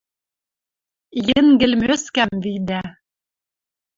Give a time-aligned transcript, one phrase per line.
[1.27, 2.81] Йӹнгӹл Мӧскӓм видӓ—